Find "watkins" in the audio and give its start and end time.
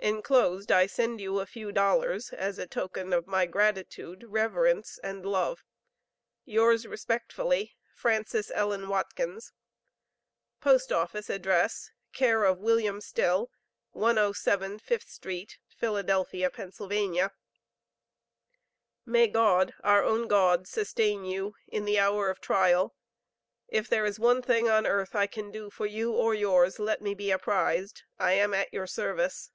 8.90-9.52